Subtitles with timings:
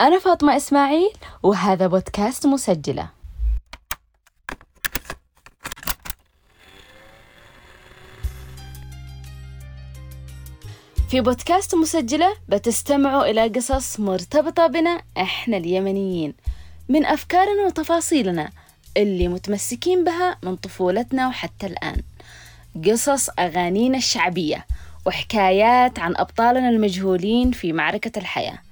[0.00, 1.10] أنا فاطمة إسماعيل
[1.42, 3.08] وهذا بودكاست مسجلة.
[11.08, 16.34] في بودكاست مسجلة بتستمعوا إلى قصص مرتبطة بنا إحنا اليمنيين
[16.88, 18.50] من أفكارنا وتفاصيلنا
[18.96, 22.02] اللي متمسكين بها من طفولتنا وحتى الآن.
[22.84, 24.66] قصص أغانينا الشعبية
[25.06, 28.65] وحكايات عن أبطالنا المجهولين في معركة الحياة.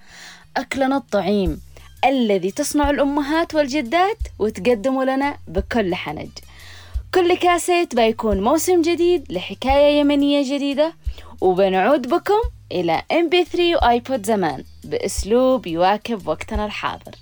[0.56, 1.60] أكلنا الطعيم
[2.04, 6.28] الذي تصنع الأمهات والجدات وتقدمه لنا بكل حنج.
[7.14, 10.94] كل كاسيت بيكون موسم جديد لحكاية يمنية جديدة
[11.40, 12.40] وبنعود بكم
[12.72, 17.14] إلى MP3 وآيبود زمان بأسلوب يواكب وقتنا الحاضر.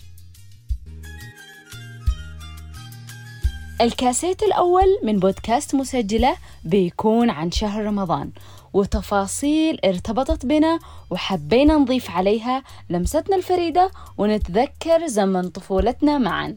[3.81, 8.31] الكاسيت الأول من بودكاست مسجلة بيكون عن شهر رمضان.
[8.73, 10.79] وتفاصيل ارتبطت بنا
[11.11, 16.57] وحبينا نضيف عليها لمستنا الفريدة ونتذكر زمن طفولتنا معا.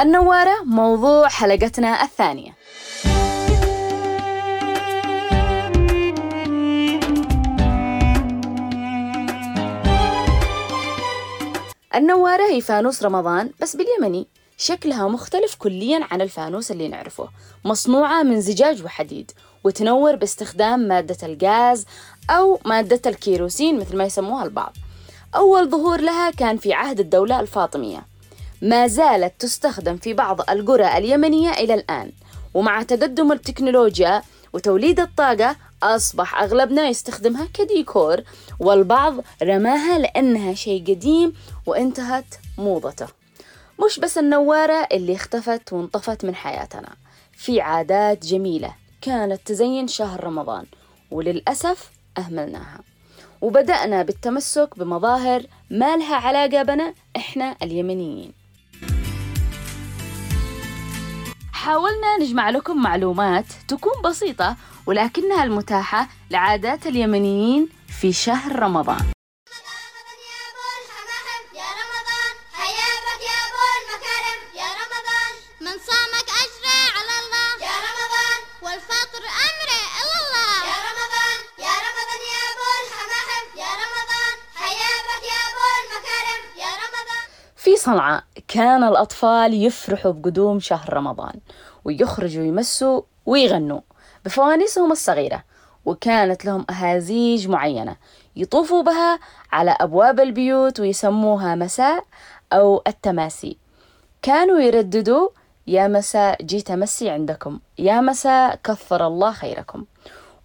[0.00, 2.56] النوارة موضوع حلقتنا الثانية.
[11.94, 14.26] النوارة هي فانوس رمضان بس باليمني.
[14.58, 17.28] شكلها مختلف كليا عن الفانوس اللي نعرفه.
[17.64, 19.30] مصنوعة من زجاج وحديد
[19.64, 21.86] وتنور باستخدام مادة الغاز
[22.30, 24.72] أو مادة الكيروسين مثل ما يسموها البعض.
[25.36, 28.06] أول ظهور لها كان في عهد الدولة الفاطمية.
[28.62, 32.12] ما زالت تستخدم في بعض القرى اليمنية إلى الآن.
[32.54, 38.22] ومع تقدم التكنولوجيا وتوليد الطاقة أصبح أغلبنا يستخدمها كديكور
[38.60, 41.32] والبعض رماها لأنها شيء قديم
[41.66, 43.25] وانتهت موضته.
[43.84, 46.88] مش بس النوارة اللي اختفت وانطفت من حياتنا
[47.32, 50.66] في عادات جميلة كانت تزين شهر رمضان
[51.10, 52.80] وللأسف أهملناها.
[53.40, 58.32] وبدأنا بالتمسك بمظاهر ما لها علاقة بنا إحنا اليمنيين.
[61.52, 67.68] حاولنا نجمع لكم معلومات تكون بسيطة ولكنها المتاحة لعادات اليمنيين
[68.00, 69.15] في شهر رمضان.
[87.86, 91.32] صنعاء كان الأطفال يفرحوا بقدوم شهر رمضان
[91.84, 93.80] ويخرجوا يمسوا ويغنوا
[94.24, 95.42] بفوانيسهم الصغيرة
[95.84, 97.96] وكانت لهم أهازيج معينة
[98.36, 99.18] يطوفوا بها
[99.52, 102.04] على أبواب البيوت ويسموها مساء
[102.52, 103.56] أو التماسي.
[104.22, 105.28] كانوا يرددوا
[105.66, 109.84] يا مساء جيت أمسي عندكم يا مساء كثر الله خيركم.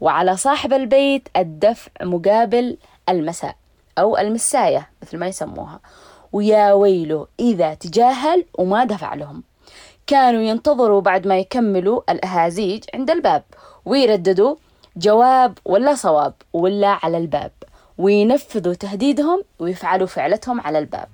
[0.01, 2.77] وعلى صاحب البيت الدفع مقابل
[3.09, 3.55] المساء
[3.97, 5.79] أو المساية مثل ما يسموها.
[6.31, 9.43] ويا ويله إذا تجاهل وما دفع لهم.
[10.07, 13.43] كانوا ينتظروا بعد ما يكملوا الأهازيج عند الباب
[13.85, 14.55] ويرددوا
[14.97, 17.51] جواب ولا صواب ولا على الباب
[17.97, 21.07] وينفذوا تهديدهم ويفعلوا فعلتهم على الباب.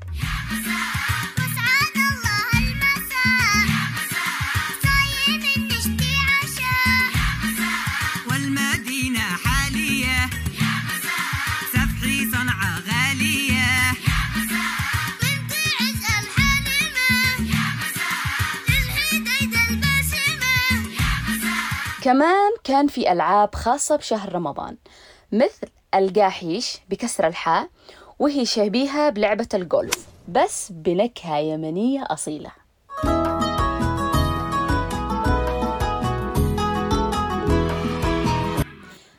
[22.07, 24.77] كمان كان في ألعاب خاصة بشهر رمضان
[25.31, 27.69] مثل القاحيش بكسر الحاء
[28.19, 32.51] وهي شبيهة بلعبة الجولف بس بنكهة يمنية أصيلة.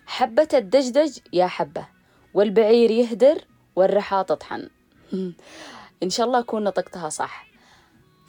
[0.07, 1.87] حبة الدجدج يا حبة
[2.35, 3.45] والبعير يهدر
[3.77, 4.69] والرحى تطحن.
[6.03, 7.47] إن شاء الله أكون نطقتها صح.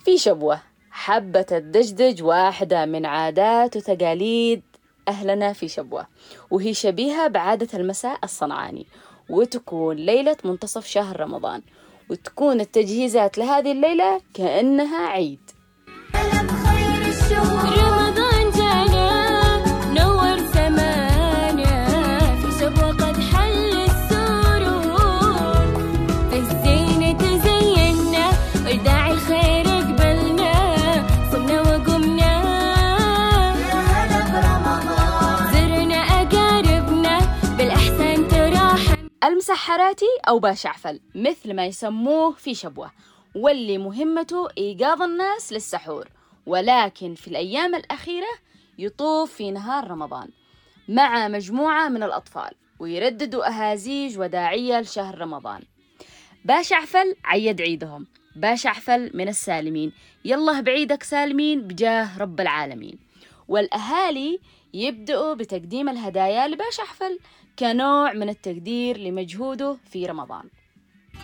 [0.06, 0.69] في شبوة.
[0.92, 4.62] حبة الدجدج واحدة من عادات وتقاليد
[5.08, 6.08] أهلنا في شبوة
[6.52, 8.86] وهي شبيهة بعادة المساء الصنعاني
[9.30, 11.62] وتكون ليلة منتصف شهر رمضان
[12.10, 15.40] وتكون التجهيزات لهذه الليلة كأنها عيد.
[39.50, 42.92] المسحراتي أو باشعفل مثل ما يسموه في شبوة.
[43.36, 46.10] واللي مهمته إيقاظ الناس للسحور.
[46.46, 48.28] ولكن في الأيام الأخيرة
[48.78, 50.30] يطوف في نهار رمضان
[50.88, 55.62] مع مجموعة من الأطفال ويرددوا أهازيج وداعية لشهر رمضان.
[56.46, 58.08] باش عفل عيد عيدهم.
[58.36, 59.92] باش عفل من السالمين.
[60.26, 63.00] يلا بعيدك سالمين بجاه رب العالمين.
[63.50, 64.40] والأهالي
[64.74, 67.20] يبدأوا بتقديم الهدايا لباش أحفل
[67.60, 70.44] كنوع من التقدير لمجهوده في رمضان.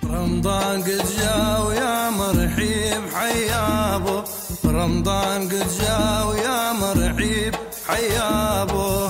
[0.04, 4.22] رمضان قد جا ويا مرحيب حيابو
[4.66, 7.56] رمضان قد جا ويا مرحيب
[7.88, 9.10] حيابو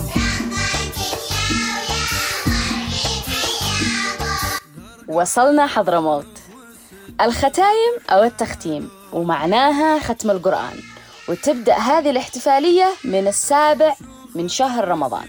[5.07, 6.27] وصلنا حضرموت.
[7.21, 10.94] الختايم أو التختيم ومعناها ختم القرآن.
[11.30, 13.95] وتبدأ هذه الاحتفالية من السابع
[14.36, 15.27] من شهر رمضان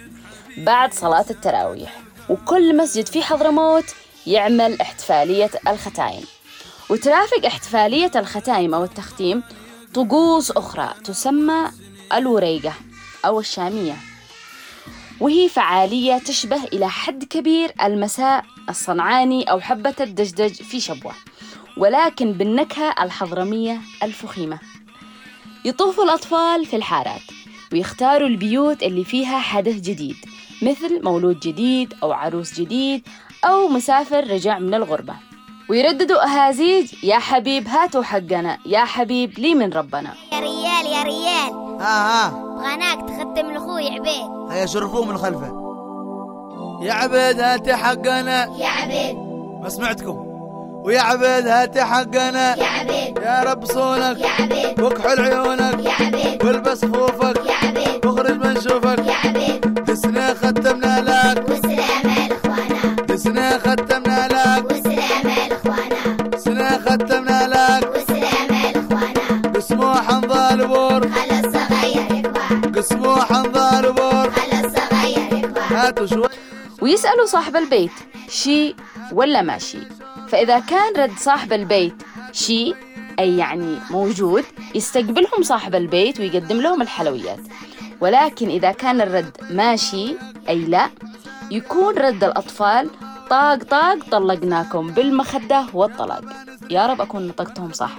[0.57, 2.01] بعد صلاة التراويح.
[2.29, 3.85] وكل مسجد في حضرموت
[4.27, 6.25] يعمل احتفالية الختايم.
[6.91, 9.43] وترافق احتفالية الختايم أو التختيم
[9.95, 11.71] طقوس أخرى تسمى
[12.13, 12.73] الوريقة
[13.25, 13.97] أو الشامية.
[15.21, 21.15] وهي فعالية تشبه إلى حد كبير المساء الصنعاني أو حبة الدجدج في شبوة
[21.77, 24.59] ولكن بالنكهة الحضرمية الفخيمة.
[25.65, 27.23] يطوف الأطفال في الحارات
[27.73, 30.17] ويختاروا البيوت اللي فيها حدث جديد
[30.63, 33.09] مثل مولود جديد أو عروس جديد
[33.45, 35.15] أو مسافر رجع من الغربة.
[35.71, 40.15] ويرددوا أهازيج يا حبيب هاتوا حقنا يا حبيب لي من ربنا.
[40.33, 41.53] يا ريال يا ريال.
[41.81, 44.51] ها ها بغناك تختم لاخوي عبيد.
[44.51, 45.67] هيا شرفوه من خلفه.
[46.83, 48.57] يا عبيد هاتي حقنا.
[48.59, 49.17] يا عبيد.
[49.63, 50.36] ما سمعتكم.
[50.87, 52.57] ويا عبيد هاتي حقنا.
[52.57, 53.19] يا عبيد.
[53.19, 54.19] يا رب صونك.
[54.19, 54.81] يا عبيد.
[54.81, 55.85] واكحل عيونك.
[55.85, 56.45] يا عبيد.
[56.45, 57.47] والبس خوفك.
[57.47, 58.07] يا عبيد.
[58.07, 58.99] واخرج من شوفك.
[58.99, 59.85] يا عبيد.
[59.85, 61.47] دسنا ختمنا لك
[63.59, 64.67] ختمنا لك
[66.37, 67.97] سنا ختمنا لك
[70.11, 71.09] انظال بور.
[71.09, 74.31] خلى الصغير يكبر قسموح انظال بور.
[74.31, 76.29] خلى الصغير يكبر هاتوا شوي.
[76.83, 77.91] ويسألوا صاحب البيت
[78.29, 78.75] شي
[79.13, 79.96] ولا ماشي
[80.29, 82.03] فإذا كان رد صاحب البيت
[82.33, 82.75] شي
[83.19, 84.45] أي يعني موجود
[84.75, 87.41] يستقبلهم صاحب البيت ويقدم لهم الحلويات.
[88.01, 90.17] ولكن إذا كان الرد ماشي
[90.49, 90.91] أي لا
[91.51, 92.91] يكون رد الأطفال
[93.31, 96.25] طاق طاق طلقناكم بالمخدة والطلاق.
[96.71, 97.91] يا رب أكون نطقتهم صح.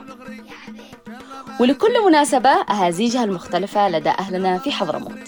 [1.59, 5.19] ولكل مناسبة أهازيجها المختلفة لدى أهلنا في حضرموت.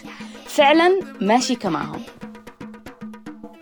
[0.45, 2.01] فعلا ماشي كماهم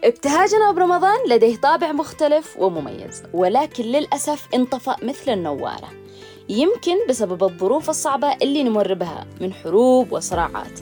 [0.04, 5.90] ابتهاجنا برمضان لديه طابع مختلف ومميز ولكن للأسف انطفأ مثل النوارة.
[6.50, 10.80] يمكن بسبب الظروف الصعبة اللي نمر بها من حروب وصراعات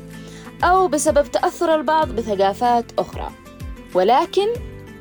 [0.63, 3.31] أو بسبب تأثر البعض بثقافات أخرى.
[3.93, 4.47] ولكن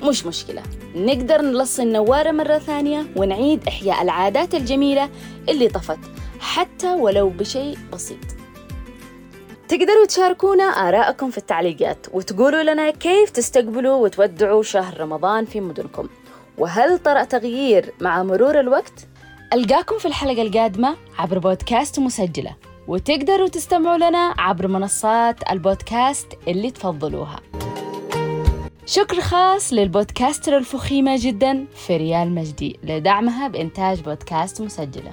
[0.02, 0.62] مش مشكلة
[0.94, 5.10] نقدر نلصي النوارة مرة ثانية ونعيد إحياء العادات الجميلة
[5.48, 5.98] اللي طفت
[6.40, 8.33] حتى ولو بشيء بسيط.
[9.68, 16.08] تقدروا تشاركونا آراءكم في التعليقات وتقولوا لنا كيف تستقبلوا وتودعوا شهر رمضان في مدنكم.
[16.58, 19.06] وهل طرأ تغيير مع مرور الوقت؟
[19.52, 22.56] ألقاكم في الحلقة القادمة عبر بودكاست مسجلة
[22.88, 27.40] وتقدروا تستمعوا لنا عبر منصات البودكاست اللي تفضلوها.
[28.86, 35.12] شكر خاص للبودكاستر الفخيمة جدا فريال مجدي لدعمها بإنتاج بودكاست مسجلة.